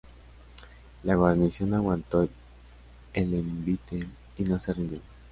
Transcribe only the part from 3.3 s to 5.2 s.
envite y no se rindió.